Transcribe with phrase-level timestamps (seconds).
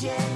[0.00, 0.27] Yeah.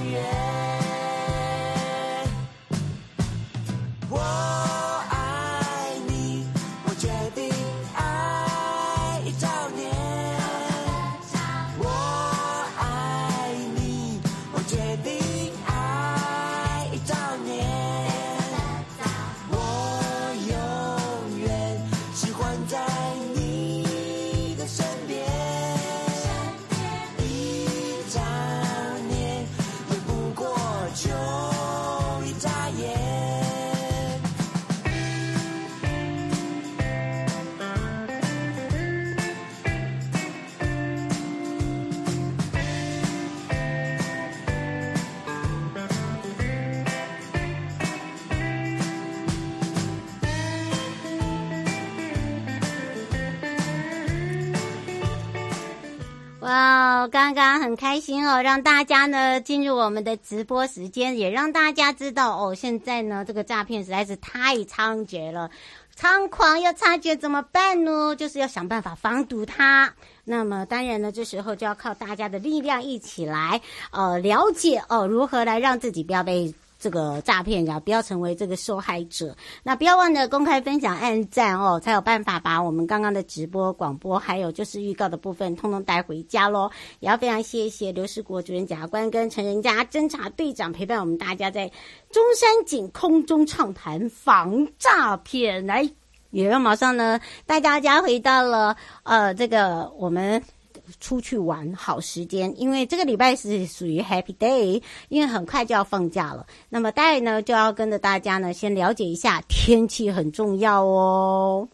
[56.43, 65.49] 哇，刚刚很开心哦，让大家呢进入我们的直播时间，也让大家知道哦，现在呢这个诈骗实在是太猖獗了，
[65.97, 68.13] 猖狂要察觉怎么办呢？
[68.17, 69.93] 就是要想办法防堵它。
[70.25, 73.61] 那么当然呢，这时候就要靠大家的力量一起来，
[73.91, 76.53] 呃，了解哦，如何来让自己不要被。
[76.83, 79.33] 这个诈骗呀，不要成为这个受害者。
[79.63, 86.69] 那不要忘了公开分享、按赞哦，才有办法把我们刚刚的直播、广播，还有就是预告的部分，通通带回家喽。
[86.99, 91.71] 也要非常谢谢刘世国主任检察官跟陈仁家侦查队长陪伴我们大家在
[92.11, 95.65] 中山警空中畅谈防诈骗。
[95.65, 95.89] 来，
[96.31, 100.43] 也要马上呢带大家回到了呃这个我们。
[100.99, 106.45] 出去玩好时间，因为这个礼拜是属于 Happy Day，因为很快就要放假了。
[106.69, 111.67] 那么待呢就要跟着大家呢先了解一下天气很重要哦。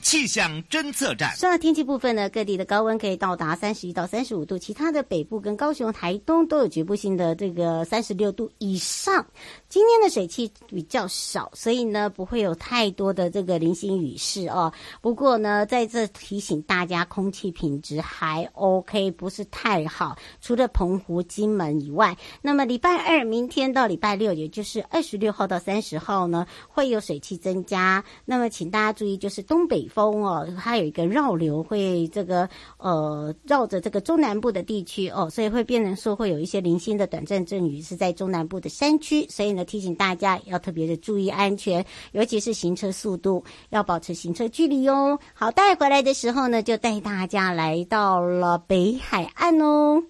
[0.00, 1.34] 气象侦测站。
[1.36, 9.24] 说到天气部分呢，各地的高温可以到达三十一到三十五度，其他的北部跟高雄、台东都有局部性的这个三十六度以上。
[9.72, 14.70] 今天的水汽比较少，所以呢不会有太多的这个零星雨势哦。
[15.00, 20.14] 不过呢，在这提醒大家，空气品质还 OK，不是太好。
[20.42, 28.04] 除了澎湖、金门以外，那么礼拜二、明天到礼拜六，也就是二十六号到三十号呢，会有水汽增加。
[28.26, 32.46] 那么请大家注意，就是东北风哦，它有一个绕流，会这个
[32.76, 39.61] 呃绕着这个中南部的地区哦，所以会变成说会有一些零星的短暂阵雨是在中南部的山区，所以呢。
[39.64, 45.18] 提醒大家要特别的注意安全，尤其是行车速度要保持行车距离哟。
[45.34, 50.02] 好，带回来的时候呢，就带大家来到了北海岸哦。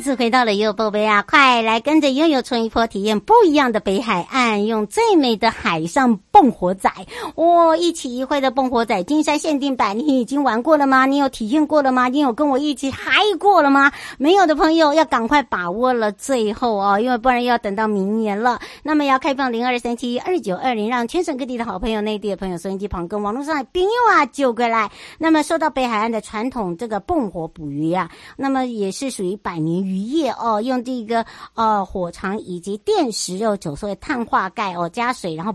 [0.00, 6.90] 次回到了悠悠宝贝啊，快来跟着悠悠冲一波，体验不一样的北海岸，用最美的海上蹦火仔，
[7.34, 7.76] 哇、哦！
[7.76, 11.04] 一起一会的蹦火仔，金山限定版，你已经玩过了吗？
[11.04, 12.08] 你有体验过了吗？
[12.08, 13.92] 你有跟我一起嗨过了吗？
[14.16, 18.58] 没有的朋友要赶快把握了最后哦，因为不然要等到明年了。
[18.82, 24.90] 那么要开放零二三七二九二零，让全省各地的好朋友、内地的朋友、收音机旁跟网络上的朋友啊，救过来。
[25.18, 29.84] 那么说到北海岸的传统这个蹦火捕鱼啊，那么也是属于百年。
[29.84, 35.52] 渔业哦，用这个呃火肠以及电石肉酒所谓碳化钙哦，加水然后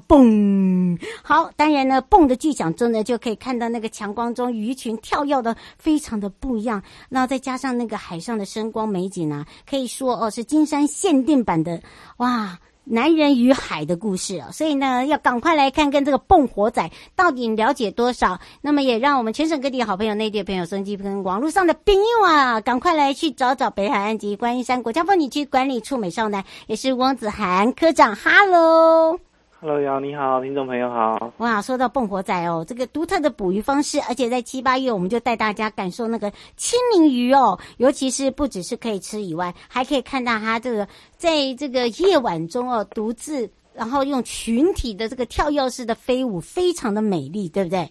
[0.76, 11.82] 嗯，好，当然呢蹦的巨响中呢就可以看到那个强光中鱼群跳跃的非常的不一样，那再加上那个海上的声光美景啊，可以说哦是金山限定版的
[12.18, 12.60] 哇。
[12.88, 18.40] 男人与海的故事啊，所以呢，要赶快来看看这个蹦火仔到底了解多少。
[18.62, 29.20] 那么，也让我们全省各地好朋友、内地的朋友、手机跟网络上的朋友啊，赶快来去找找北海岸及观音山国家风景区管理处美少男，也是翁子涵科长，Hello。
[29.68, 31.34] Hello，姚你好，听众朋友好。
[31.38, 47.90] 哇，说到蹦火仔哦，这个独特的捕鱼方式，而且在七八月，我们就带大家感受那个青鳞鱼哦，尤其是不只是可以吃以外，还可以看到它这个在这个夜晚中哦，独自然后用群体的这个跳跃式的飞舞，非常的美丽，对不对？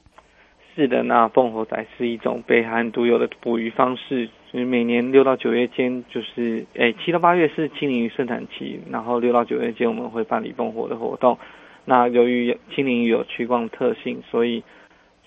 [0.77, 4.31] 是的，那蹦火仔是一种北韩独有的捕鱼方式。
[4.49, 11.37] 所以每年六到九月间，就是诶七到八月是青鳞鱼盛产期，然后六到九月间我们会办理蹦火的活动。
[11.85, 14.63] 那由于青鳞鱼有趋光特性，所以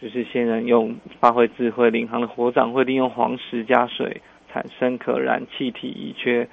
[0.01, 4.21] 就是先人用发挥智慧，领航的火掌会利用黄石加水
[4.51, 6.48] 产生可燃气体乙炔，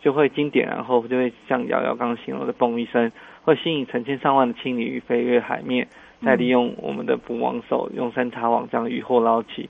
[0.00, 3.10] 就会经点燃后就会像瑶瑶刚刚形容的嘣一声，
[3.42, 5.88] 会吸引成千上万的青鲤鱼飞越海面，
[6.22, 9.68] 再利用我们的捕网手用三叉网将鱼货捞起。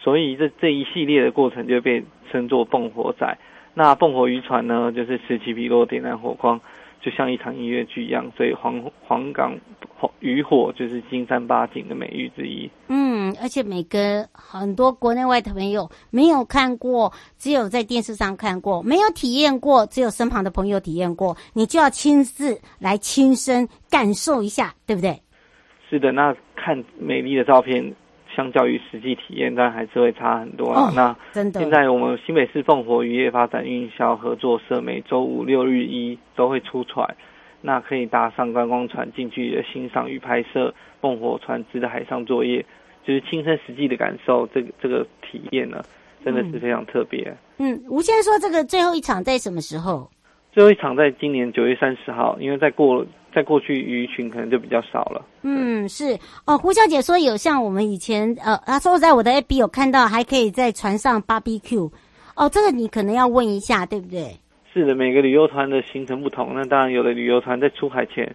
[0.00, 3.38] 所以这这一系列的过程就被称作蹦火仔。
[3.74, 6.60] 那蹦火渔船呢，就是此起彼落点燃火光，
[7.00, 8.30] 就像一场音乐剧一样。
[8.36, 9.58] 所以黄黄冈
[10.20, 12.70] 渔火就是金山八景的美誉之一。
[12.88, 25.20] 嗯，而且每个很多国内外的朋友没有看过，只有在电视上看过，没有体验过，只有身旁的朋友体验过，你就要亲自来亲身感受一下，对不对？
[25.88, 27.94] 是的，那看美丽的照片。
[28.38, 30.82] 相较于实际体验，但还是会差很多啊。
[30.82, 37.16] 哦、那现在我们新北市凤火渔业发展运销合作社每周五六日一都会出船，
[37.60, 42.64] 那可以搭上观光船近距离的欣赏与拍摄凤火船只的海上作业，
[43.04, 45.82] 就是亲身实际的感受这个这个体验呢，
[46.24, 47.36] 真的是非常特别。
[47.58, 50.08] 嗯，吴先生说这个最后一场在什么时候？
[50.52, 55.24] 最后一场在今年九月三十号，因为在过在过去鱼群可能就比较少了。
[55.42, 56.58] 嗯，是哦。
[56.58, 61.90] 胡小姐说有像我们以前呃，她说在我的 FB 有看到，还可以在船上 BBQ。
[62.34, 64.36] 哦，这个你可能要问一下，对不对？
[64.72, 68.34] 是的，每个旅游团的行程不同，那当然有的旅游团在出海前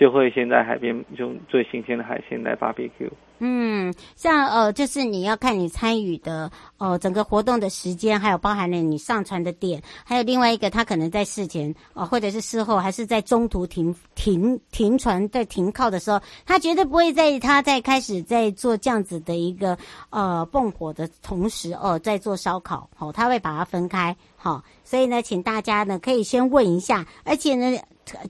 [0.00, 3.10] 就会先在海边用最新鲜的海鲜来 BBQ。
[3.42, 19.76] 嗯，像呃，就是你要看你参与的呃整个活动的时间，还有包含了你上船的点，还有另外一个，他可能在事前哦、呃，或者是事后，还是在中途停停停船在停靠的时候，他绝对不会在他在开始在做这样子的一个
[20.08, 27.78] 呃蹦火的同时哦、在做烧烤，好、哦，他会把它分开，好、所以呢，请大家呢可以先问一下，而且呢。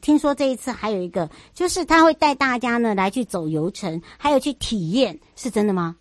[0.03, 5.97] 听说这一次还有一个，就是他会带大家呢来去走游程，还有去体验，是真的吗？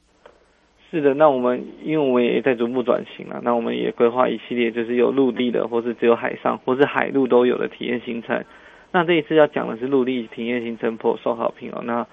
[0.91, 8.43] 是的，那我们因为我们也在逐步转型了，那我们也规划一系列就是有陆地的，或是只有海上，或是海陆都有的体验行程。
[8.91, 11.83] 那这一次要讲的是陆地体验行程颇受好评哦。
[11.85, 12.05] 那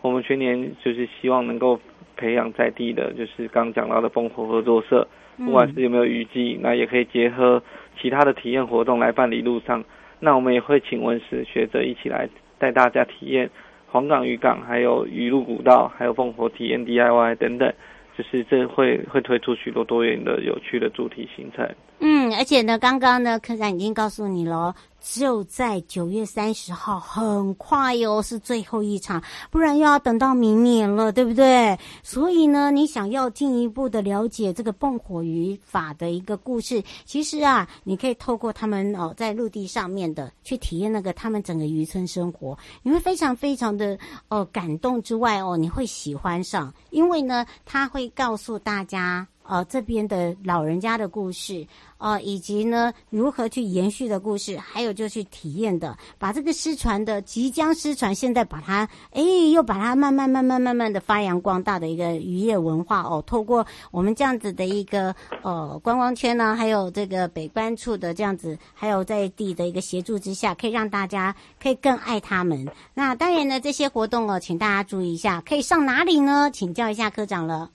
[0.00, 1.78] 我们全年就是希望能够
[2.16, 7.60] 培养在地的，就是刚讲到的蹦火合作社，不管是有没有雨季，那也可以结合
[8.00, 9.84] 其他的体验活动来办理路上。
[10.20, 13.50] 那我们也会请文史学者一起来带大家体验
[13.88, 17.72] 黄港渔港，还有鱼路古道，还有烽火体验 DIY 等等。
[18.18, 21.66] 就是这会会推出许多多元的有趣的主题行程。
[22.00, 24.74] 嗯，而且呢，刚刚呢，科长已经告诉你喽。
[25.00, 31.78] 就在九月三十号，很快哟，是最后一场，不然又要等到明年了，对不对？
[32.02, 49.26] 所以呢，你想要进一步的了解这个蹦火鱼法的一个故事，其实啊，你可以透过他们哦，在陆地上面的去体验那个他们整个渔村生活，你会非常非常的哦感动之外哦，你会喜欢上，因为呢，他会告诉大家。
[49.50, 51.66] 呃，这边的老人家的故事，
[51.98, 59.20] 呃，以及呢如何去延续的故事，还有就去体验的，把这个失传的、即将失传，现在把它，哎，
[59.52, 72.64] 又把它慢慢、慢慢、慢慢的发扬光大的一个渔业文化哦，透过我们这样子的一个呃观光圈呢，还有这个北关处的这样子，还有在地的一个协助之下，可以让大家可以更爱他们。
[72.94, 76.48] 那当然呢，这些活动哦，请大家注意一下，可以上哪里呢？
[76.52, 77.68] 请教一下科长了。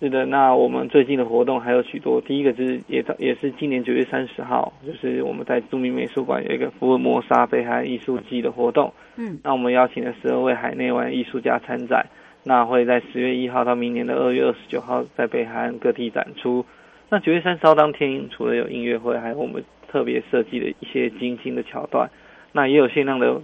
[0.00, 2.20] 是的，那我们最近的活动还有许多。
[2.20, 8.92] 第一个就是也也是今年九月三十号，就是我们在著名美术馆有一个福尔摩沙北海岸艺术季的活动。
[9.16, 12.04] 嗯，那我们邀请了十二位海内外艺术家参展，
[12.42, 16.66] 那会在十月一号到明年的二月二十九号在北海岸各地展出。
[17.08, 22.10] 那九月三十号当天，除了有音乐会，还有我们特别设计的一些精心的桥段，
[22.52, 23.40] 那也有限量的，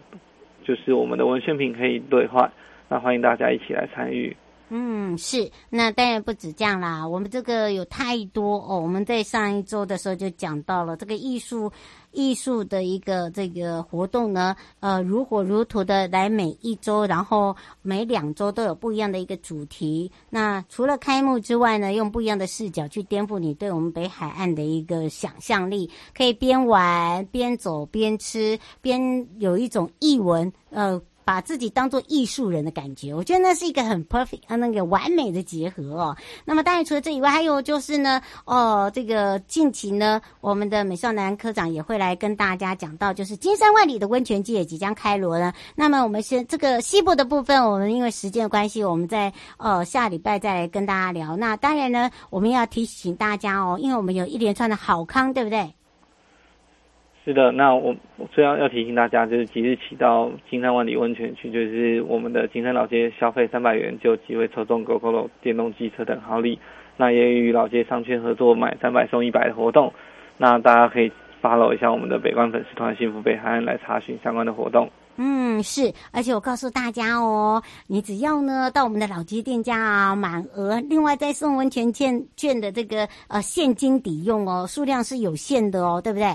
[0.64, 2.50] 就是我们的文宣品可以兑换。
[2.88, 4.36] 那欢迎大家一起来参与。
[4.72, 7.06] 嗯，是，那当然不止这样啦。
[7.06, 8.78] 我们这个有太多哦。
[8.80, 11.68] 我们在上一周的时候就讲到了这个艺术，
[12.12, 20.08] 艺术的一个这个活动呢，呃，如火如荼的来每一周，然后每两周都有不一样的一个主题。
[20.28, 31.02] 那除了开幕之外呢，用不一样的视角去颠覆你对我们北海岸的一个想象力，可以边玩边走边吃边有一种译文，呃。
[31.30, 36.16] 把自己当做艺术人的感觉，我觉得那是一个很 perfect 啊，那个完美的结合哦。
[36.44, 45.54] 那么当然除了这以外，还有就是呢，哦，这个近期呢，我们的美少男科长也会来跟大家讲到，就是金山万里的温泉季也即将开锣了。
[45.76, 51.36] 那么我们先这个西部的部分，我们因为时间的关系，我们在呃下礼拜再来跟大家聊。
[51.36, 55.72] 那当然呢，我们要提醒大家哦，因为我们有一连串的好康，对不对？
[57.24, 66.58] 是的，那我我最要要提醒大家，就是即日起到金山万里温泉区，就是我们的金山老街消费三百元就有机会抽中 Gogoro 电动机车等好礼。
[66.96, 69.92] 那也与老街商圈合作买三百送一百的活动，
[70.36, 71.10] 那大家可以
[71.42, 74.90] follow 一下我们的北关粉丝团幸福北海岸来查询相关的活动。
[75.16, 86.26] 嗯，是，而且我告诉大家哦，你只要呢到我们的老街店家啊满额，另外再送温泉券券的这个呃现金抵用哦，数量是有限的哦，对不对？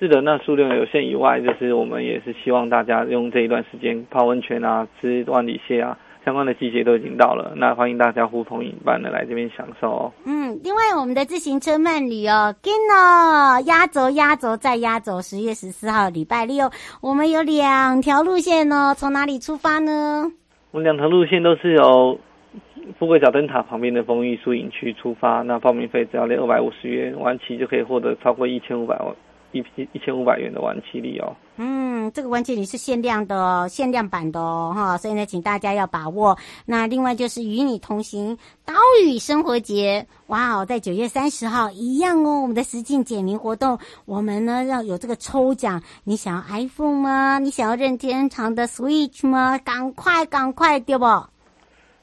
[0.00, 10.12] 是的，那数量有限以外，就是我们也是希望大家用这一段时间泡温泉啊，吃万里蟹啊，相关的季节都已经到了，那欢迎大家呼朋引伴的来这边享受哦。
[10.24, 16.70] 嗯，另外我们的自行车慢旅哦，跟哦，压轴压轴再压轴，十月十四号礼拜六，
[17.02, 20.32] 我们有两条路线哦，从哪里出发呢？
[20.70, 22.18] 我们两条路线都是由
[22.98, 28.96] 富贵角灯塔旁边的丰裕树营区出发，那报名费只要六百五十元，晚期就可以获得超过一千五百
[29.52, 36.38] 一批一千五百元的玩骑礼哦，嗯，这个玩骑礼是限量的哦，限量版的哦，哈，所以呢，请大家要把握。
[36.66, 47.38] 那另外就是与你同行岛屿生活节，哇哦，在九月三十号一样哦，我们的实境解谜活动，我们呢要有这个抽奖，你想要 iPhone 吗？
[47.38, 49.58] 你想要任天堂的 Switch 吗？
[49.58, 51.04] 赶快赶快，对不？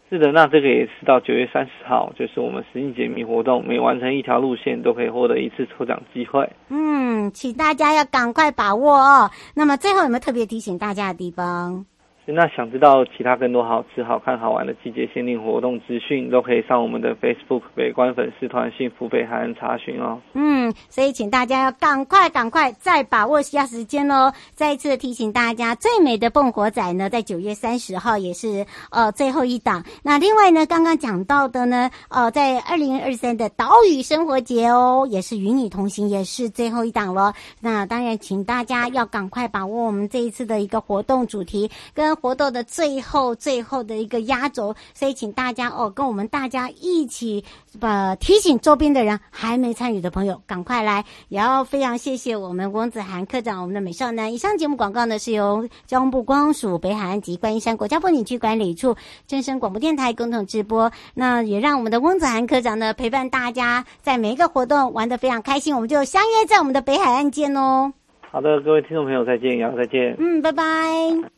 [0.10, 6.50] 是的，那这个也是到九月三十号，就是我们实景解谜活动，每完成一条路线都可以获得一次抽奖机会。
[6.70, 9.30] 嗯，请大家要赶快把握哦。
[9.54, 11.86] 那么最后有没有特别提醒大家的地方？
[12.29, 20.19] 那想知道其他更多好吃、好看、好玩的季节限定活动资讯，都可以上我们的 Facebook 北关粉丝团“幸福北海岸”查询哦。
[20.34, 24.34] 嗯，所以请大家要赶快、赶快再把握一下时间哦。
[24.53, 29.81] 再一次提醒大家，最美的蹦火仔呢，在九月三十号也是呃最后一档。
[30.03, 37.34] 那另外呢，刚刚讲到的呢，呃，在二零二三的岛屿生活节哦，也是与你同行，也是最后一档了。
[37.62, 42.16] 那当然，请大家要赶快把握我们这一次的一个活动主题跟。
[42.19, 47.43] 活动的最后最后的一个压轴，所以请大家哦，跟我们大家一起
[47.79, 51.05] 把、提醒周边的人还没参与的朋友赶快来。
[51.29, 54.33] 也要非常谢谢我们翁子涵科长，我们的美少男。
[54.33, 58.95] 以上节目广告呢是由交通部光署北海岸及观音山国家风景区管理处、
[59.25, 60.91] 真声广播电台共同直播。
[61.13, 65.74] 那也让我们的翁子涵科长呢陪伴大家在每一个活动玩得非常开心。
[65.75, 67.93] 我们就相约在我们的北海岸见哦。
[68.29, 70.15] 好的，各位听众朋友，再见，然后再见。
[70.19, 71.37] 嗯，拜拜。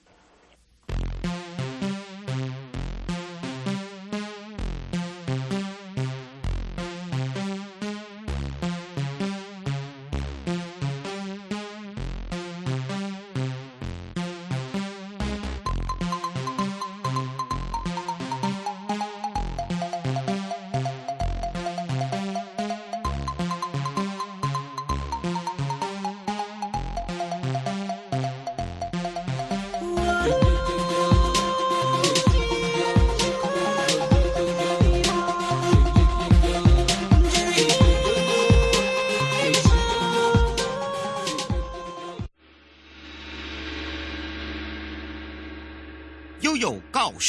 [0.89, 1.38] Thank you.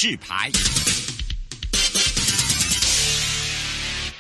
[0.01, 0.51] 制牌。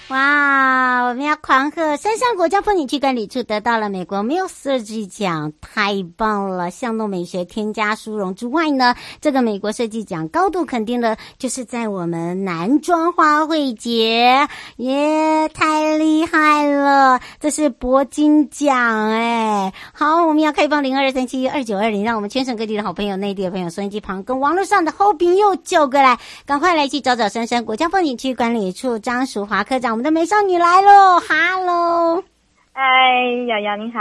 [0.08, 0.69] 哇！
[1.10, 6.70] 我们要狂贺杉山国家风景区管理处得到了美国 Muse 设计奖，太棒了！
[6.70, 17.18] 向诺美学添加殊荣之外呢，这个美国设计奖高度肯定的就是在我们男装花卉节，耶，太厉害了！
[17.40, 19.72] 这是铂金奖哎。
[19.92, 29.90] 好，我们要开放零二三七二九二零，让我们全省各地的好朋友、内地的朋友、收音机旁跟网络上的好朋友叫过来，赶快来去找找杉山国家风景区管理处张淑华科长。
[29.90, 32.22] 我们的美少女来喽，哈喽。
[33.50, 34.00] 瑶瑶你好。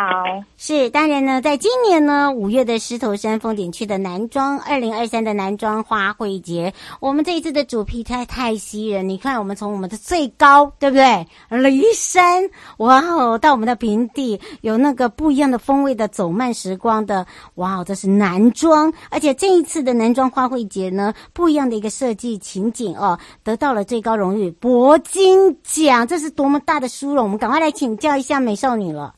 [0.57, 9.09] 是，当然呢，在今年呢，五月的狮头山风景区的男装二零二三的男装花卉节，我们这一次的主题太太吸引人。
[9.09, 11.27] 你看，我们从我们的最高，对不对？
[11.49, 18.93] 骊山，哇哦，到我们的平地，有那个不一样的风味的走慢时光的，哇哦，这是男装。
[19.09, 27.23] 而且这一次的男装花卉节呢，不一样的一个设计情景哦，得到了最高荣誉铂金奖，这是多么大的殊荣！
[27.23, 29.15] 我们赶快来请教一下美少女了。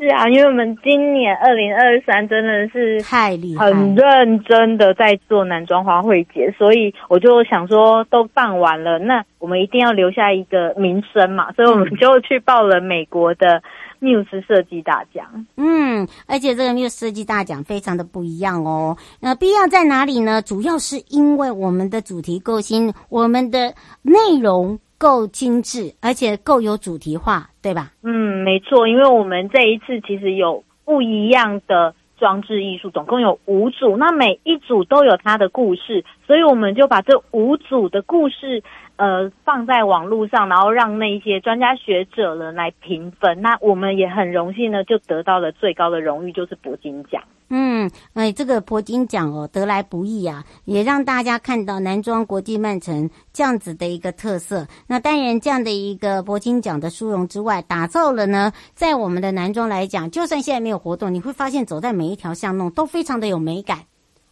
[0.00, 13.62] 是啊，因为我们今年二零二三真的是太厉害，很认真的在做男装花卉节，所以我就想说，都办完了，那我们一定要留下一个名声嘛，所以我们就去报了美国的
[14.00, 15.46] Muse 设计大奖。
[15.58, 18.96] 嗯，而且这个 Muse 设计大奖非常的不一样哦。
[19.20, 20.40] 那不一样在哪里呢？
[20.40, 24.78] 主要是因为我们的主题构新，我们的内容。
[25.00, 27.92] 够精致，而且够有主题化，对吧？
[28.02, 38.62] 嗯，没错，因为我们这一次其实有不一样的装置艺术，总共有五组，那每一组都有它的故事，所以我们就把这五组的故事。
[38.96, 43.40] 呃，放在网络上，然后让那些专家学者呢来评分。
[43.40, 47.22] 那我们也很荣幸呢，就得到了最高的荣誉，就是铂金奖。
[47.52, 54.68] 嗯，哎，这个铂金奖哦，得来不易啊，也让大家看到南庄国际慢城这样子的一个特色。
[54.86, 63.80] 那当然，这样的一个铂金奖的殊荣之外，打造了呢，在我们的南庄来讲，就算现在没有活动，你会发现走在每一条巷弄都非常的有美感。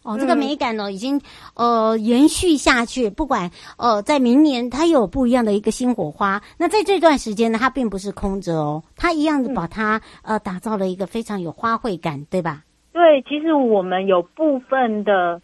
[0.03, 1.19] 哦，这个美感呢，已经
[1.55, 3.09] 呃延续下去。
[3.09, 6.41] 不管呃，在明年它有不一样的一个新火花。
[6.57, 12.63] 那在这段时间呢，它并不是空着哦，它一样的把它呃打造了一个非常有花卉感，对吧？
[12.91, 15.41] 对，其实我们有部分的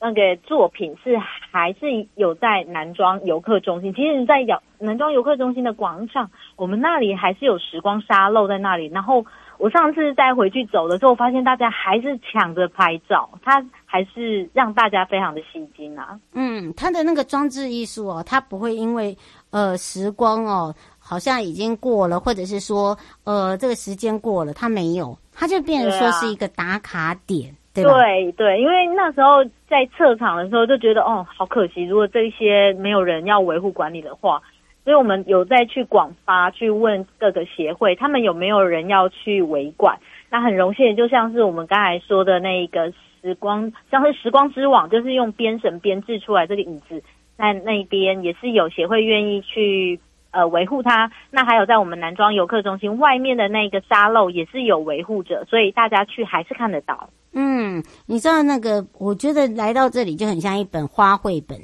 [0.00, 3.92] 那个作品是还是有在南庄游客中心。
[3.94, 4.44] 其实，在
[4.78, 8.86] 南庄游客中心的广场，我们那里还是有时光沙漏在那里。
[8.86, 9.24] 然后。
[9.60, 16.16] 我上次再回去走的时候，发现大家还是抢着拍照，它还是让大家非常的吸睛啊。
[16.32, 19.18] 嗯，它的那个装置艺术哦，它不会因为
[19.50, 27.92] 呃时光哦好像已经过了，或者是说呃这个时间过了，它没有，它就变成说是一个打卡点，对，啊、对吧？
[27.94, 34.42] 对对，因为那时候在撤场的时候就觉得哦，好可惜，如果这些没有人要维护管理的话。
[34.84, 39.98] 所以我们有再去广发去问各个协会，他们有没有人要去维管？
[40.30, 47.02] 那很荣幸，就像是我们刚才说的那一个时光，像是时光之网，就是用编绳编制出来这个椅子，
[47.36, 51.10] 在那边也是有协会愿意去呃维护它。
[51.30, 57.10] 那还有在我们南庄游客中心外面的那个沙漏也是有维护者，所以大家去还是看得到。
[57.32, 61.58] 嗯，你知道那个，我觉得来到这里就很像一本花卉本，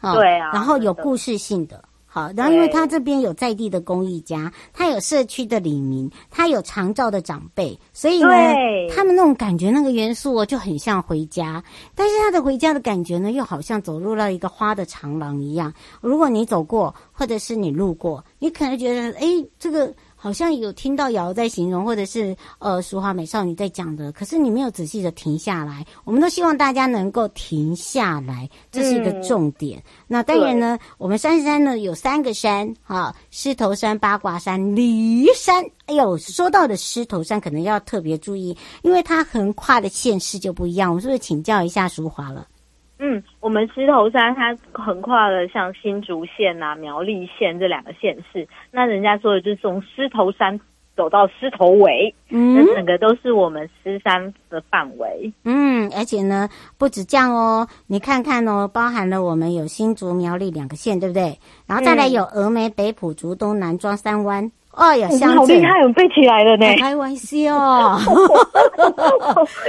[0.00, 1.82] 哦、对啊，然后有故事性的。
[2.16, 8.30] 好，然后因为他这边有在地的公益家，他有社区的里民，他有长照的长辈，所以呢，
[8.90, 11.62] 他们那种感觉那个元素就很像回家，
[11.94, 15.70] 但是他的回家的感觉呢，又好像走入了一个花的长廊一样。
[16.00, 19.26] 如果你走过，或者是你路过，你可能觉得，哎，
[19.58, 19.92] 这个。
[20.26, 25.86] 好像有听到瑶在形容，或者是呃，淑华美少女在讲的，可是你没有仔细的停下来。
[26.02, 29.78] 我们都希望大家能够停下来，这是一个重点。
[29.78, 35.64] 嗯、那当然呢，我们杉山呢有三个山，哈，狮头山、八卦山、骊山。
[35.84, 40.90] 哎呦，说到的狮头山可能要特别注意，因为它横跨的县市就不一样。
[40.90, 42.44] 我们是不是请教一下淑华了？
[42.98, 50.58] 嗯，我们狮头山它横跨了像新竹县啊、苗栗县这两个县市，那人家说的就是从狮头山
[50.96, 55.30] 走到狮头尾，嗯，那整个都是我们狮山的范围。
[55.44, 61.38] 嗯，而且呢，不止这样哦，你看看哦，包含了我们有新竹、苗栗两个县，对不对？
[61.66, 64.50] 然后再来有峨眉、北埔、竹东、南庄、三湾。
[64.76, 66.66] 哎呀，好厉害，我背起来了呢！
[66.78, 67.40] 开玩笑，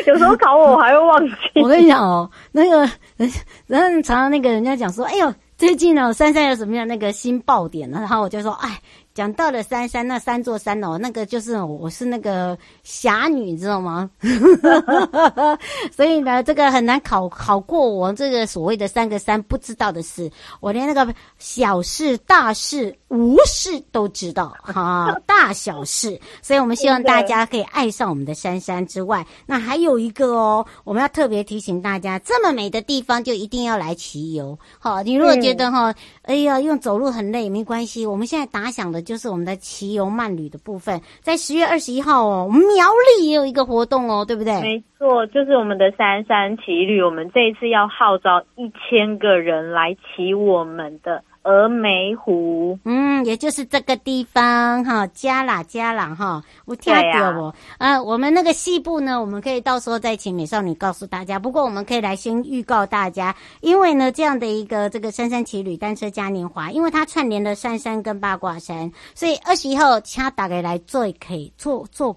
[0.06, 1.34] 有时候考我，我还会忘记。
[1.64, 2.80] 我跟你讲哦，那个
[3.16, 3.32] 人，
[3.68, 8.00] 人常常那个人家讲说，哎呦，最近呢，杉山有什么样那个新爆点呢？
[8.00, 8.80] 然后我就说，哎。
[9.18, 14.08] 讲到了三山那三座山哦，那个就是我是那个侠女，你知道吗？
[15.92, 26.20] 所以呢，这个很难考考过我这个所谓的三个山不知道的事，我连那个小事、大事、无事都知道 哈，大小事。
[26.42, 34.58] 所以我们希望大家可以爱上我们的杉山之外，那还有一个哦，我们要特别提醒大家，这么美的地方就一定要来骑游。
[34.80, 35.94] 好，你如果觉得哈，
[36.24, 39.02] 哎呀，用走路很累，没关系，我们现在打响的。
[39.02, 42.86] 就是我们的骑游慢旅的部分，在十月二十一号哦，我们苗
[43.18, 44.60] 栗也有一个活动哦，对不对？
[44.62, 51.24] 没错，就是我们的杉山骑旅，我们这一次要号召一千个人来骑我们的。
[51.48, 57.46] 峨眉湖，嗯，也就是这个地方哈，加啦加啦哈，我听到不？
[57.46, 61.40] 啊，呃，我们那个细部呢，我们可以到时候再请美少女告诉大家。
[61.40, 72.12] 不过我们可以来先预告大家，因为呢，这样的一个这个杉山骑旅单车嘉年华，因为它串联了杉山跟八卦山，所以二十一号请大家来做可以做做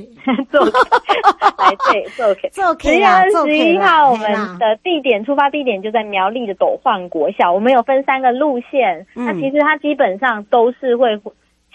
[0.00, 0.42] 可。
[0.50, 7.52] 做来对做 K 做 K 十月二十一号，我们的地点出发地点就在苗栗的斗焕国小。
[7.52, 11.20] 我们有分三个路线，嗯、那其实它基本上都是会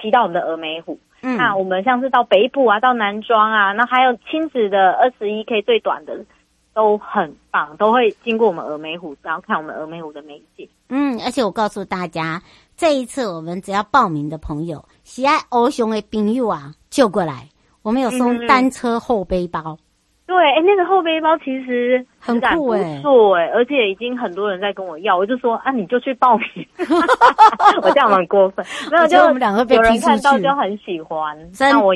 [0.01, 0.99] 骑到我们的峨眉湖。
[1.21, 6.25] 嗯、那我们像是到北部啊，到南庄啊，那还有亲子的二十一 K 最短的
[6.73, 10.67] 都很棒，都会经过我们峨眉湖，然后看我们峨眉湖的美景。
[10.89, 12.41] 嗯，而且我告诉大家，
[12.75, 17.47] 这一次我们只要报名的朋友，喜爱欧熊的朋友啊，就过来。
[17.87, 19.79] 我们有送单车后背包，嗯、
[20.27, 26.67] 对，哎、欸，那个后背包其实很酷哎，哎，而且已经很多人在跟我要，我就说啊，你就去报名，
[27.81, 31.95] 我这样蛮过分，没有，就我们两个有人看到就很喜欢，真的，我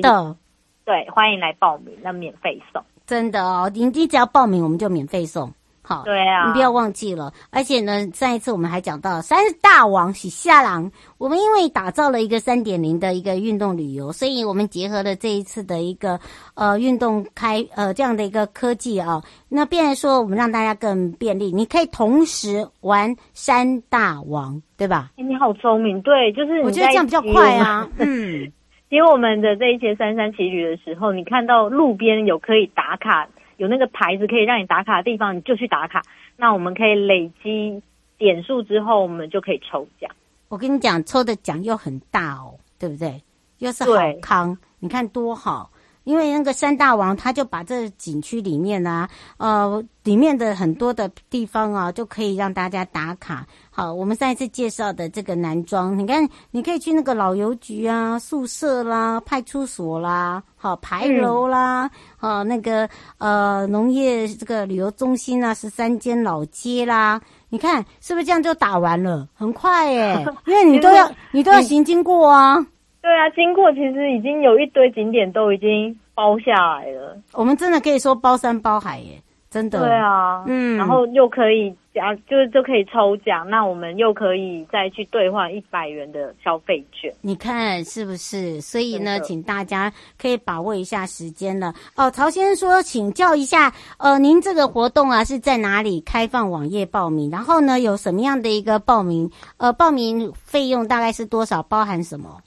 [0.86, 5.52] 对，欢迎来报名，那免费送，真的哦，你你只要报名，我们就免费送。
[5.92, 7.32] 好，对啊，你不要忘记了。
[7.50, 16.20] 而且呢，上一次我们还讲到三大王喜下郎，我们因为打造了一个三点零的一个运动旅游，所以我们结合了这一次的一个
[16.56, 25.12] 呃运动开呃这样的一个科技啊，那变来说我们让大家更便利，你可以同时玩三大王，对吧？
[25.18, 27.88] 欸，你好聪明，对，就是我觉得这样比较快啊。
[28.00, 28.52] 嗯，
[28.90, 33.28] 因为我们的这一些三山骑旅的时候，你看到路边有可以打卡。
[33.62, 36.02] 有那个牌子可以让你打卡的地方，你就去打卡。
[36.36, 37.84] 那我们可以累积
[38.18, 40.10] 点数之后，我们就可以抽奖。
[40.50, 43.22] 我跟你讲，抽的奖又很大哦，对不对？
[43.60, 45.71] 又是好康，你看多好。
[46.04, 53.46] 因为那个山大王，他就把这景区里面啊，呃，里面的很多的地方啊，就可以让大家打卡。
[53.70, 69.28] 好，我们上一次介绍的这个南庄，你看，你可以去那个老邮局啊、宿舍啦、派出所啦、好牌楼啦，好、嗯、那个呃农业这个旅游中心啊，十三间老街啦，你看是不是这样就打完了？
[69.36, 72.66] 很快耶， 因为你都要你都要行经过啊。
[73.02, 77.18] 对啊，经过其实已经有一堆景点都已经包下来了。
[77.34, 79.80] 我们真的可以说包山包海耶，真的。
[79.80, 87.12] 对啊，嗯，然后又可以奖，就是就可以抽奖，那我们又可以再去兑换一百元的消费券。
[87.22, 88.62] 你看是不是？
[88.62, 91.74] 所以呢，的请大家可以把握一下时间了。
[91.96, 97.32] 哦，曹先生说，请教一下，呃，您这个活动啊是在哪里开放网页报名？
[97.32, 99.28] 然后呢，有什么样的一个报名？
[99.58, 101.64] 呃，报名费用大概是多少？
[101.64, 102.38] 包含什么？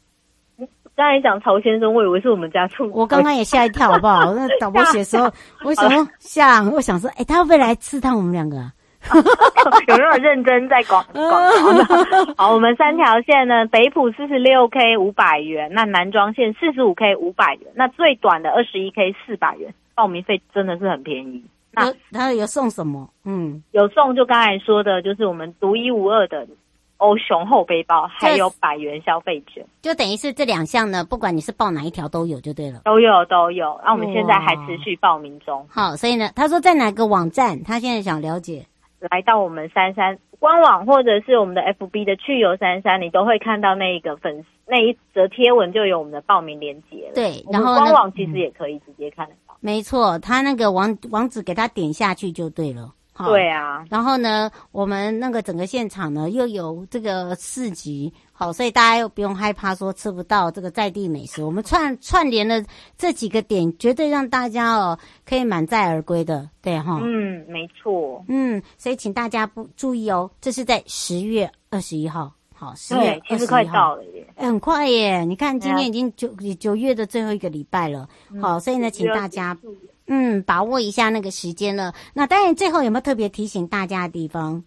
[0.96, 2.88] 刚才讲曹先生，我以为是我们家畜。
[2.92, 4.33] 我刚刚也吓一跳， 好不好？
[4.35, 5.30] 那导播写的时候，
[5.64, 8.72] 我想说吓，我想说，哎、欸，他会不会来刺探我们两个、啊？
[9.88, 12.35] 有没有认真在广 广告？
[12.37, 21.44] 好，我们三条线呢，北埔四十六 K 五百元，那南庄线四十五 K 五百元，那最短的二十一 K 四百元，报名费真的是很便宜。
[21.72, 23.11] 那他有送什么？
[23.24, 26.46] 嗯，有送，就刚才说的，就是我们独一无二的。
[27.05, 33.79] 欧雄厚背包，还有百元消费券，就等于是这两项呢，不管你是报哪一条都有就对了，都有都有。
[33.85, 35.67] 那我们现在还持续报名中。
[35.69, 37.62] 好，所以呢，他说在哪个网站？
[37.62, 38.64] 他现在想了解，
[39.11, 47.14] 来到我们三三官网或者是我们的 FB 的去游三三，你都会看到那一个粉丝那一则贴文，就有我们的报名链接了。
[47.14, 49.55] 对，然后官网其实也可以直接看得到。
[49.61, 52.93] 没错，他那个网网址给他点下去就对了。
[53.16, 61.44] 好对啊，然后呢，我们那个整个现场呢又有这个市集，好，所以大家又不用害怕说吃不到这个在地美食。
[61.44, 62.61] 我们串串联了
[62.98, 66.98] 这几个点，绝对让大家哦可以满载而归的，对哈。
[67.05, 68.24] 嗯，没错。
[68.27, 75.24] 嗯，所以请大家不注意哦，这是在十月二十一号，好，十月二十快到了耶，很快耶。
[75.24, 78.09] 你看今天已经九九月的最后一个礼拜了，
[78.42, 79.57] 好，所以呢，请大家。
[80.07, 81.95] 嗯，把握一下那个时间了。
[82.12, 84.62] 那当然，最后有没有特别提醒大家的地方？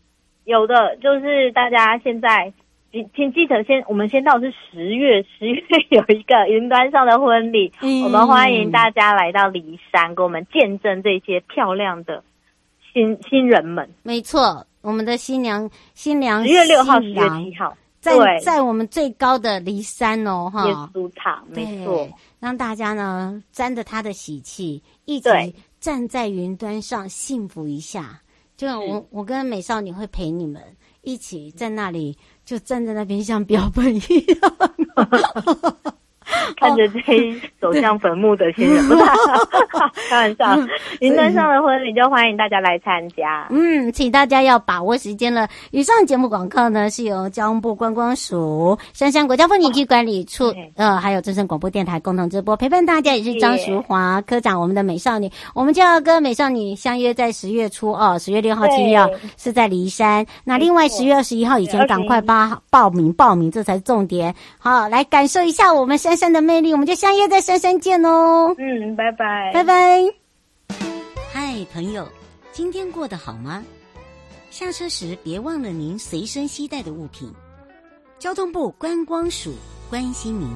[0.45, 2.51] 有的，就是大家现在
[3.13, 12.23] 请记得先，我们先到是十月，十月有一个云端上的婚礼，嗯、我们欢迎大家来到骊山，给我们见证这些漂亮的
[12.93, 13.87] 新新人们。
[14.03, 22.07] 没错，我们的新娘新娘十月六号、十月七号，在在我们最高的骊山哦，哈，耶稣塔，没错。
[22.39, 28.21] 让大家呢沾着他的喜气，一起站在云端上幸福一下。
[28.55, 30.61] 对就我，我跟美少女会陪你们
[31.01, 35.96] 一起在那里，就站在那边像标本一样。
[36.57, 38.83] 看着这一 走向坟墓的新人，
[40.09, 40.57] 开玩笑。
[40.99, 43.47] 云端上的婚礼就欢迎大家来参加。
[43.49, 45.47] 嗯，请大家要把握时间了。
[45.71, 60.25] 以上节目广告呢，是由交通部观光署、杉杉国家风景区管理处，呃，还有正声广播电台共同直播，陪伴大家也是张淑华科长，我们的美少女，我们就要跟美少女相约在十月初哦，十月六号、七号是在骊山。
[60.43, 64.33] 那另外十月二十一号以前赶快报报名报名，这才是重点。
[64.57, 68.53] 好，来感受一下我们杉杉的魅力，我们就相约在杉杉见哦。
[68.57, 70.03] 嗯，拜拜，拜拜。
[71.31, 72.09] 嗨，朋友，
[72.51, 73.63] 今天过得好吗？
[74.49, 77.31] 下车时别忘了您随身携带的物品。
[78.17, 79.53] 交通部观光署
[79.89, 80.49] 关心您。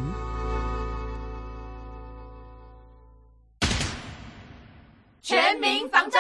[5.22, 6.20] 全民防诈，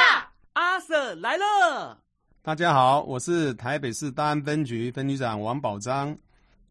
[0.53, 1.97] 阿 Sir 来了。
[2.43, 6.15] 大家好，我是台北市大安分局分局长王宝章。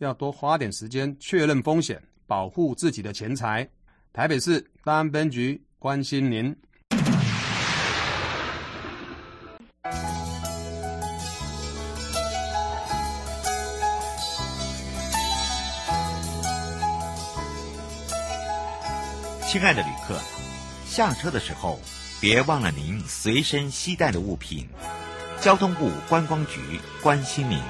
[0.00, 3.68] 要多花点时间确认风险，保护自己的钱财。
[4.14, 6.56] 台北市大安分局关心您。
[19.46, 20.18] 亲爱的旅客，
[20.86, 21.78] 下车的时候
[22.22, 24.66] 别忘了您随身携带的物品。
[25.42, 27.60] 交通部观光局关心您。